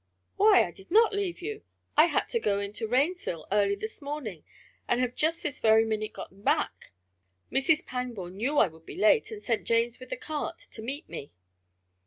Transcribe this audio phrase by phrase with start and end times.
[0.35, 1.61] "Why, I did not leave you!
[1.95, 4.43] I had to go into Rainsville early this morning,
[4.87, 6.89] and have just this very minute gotten back.
[7.51, 7.85] Mrs.
[7.85, 11.33] Pangborn knew I would be late and sent James with the cart to meet me."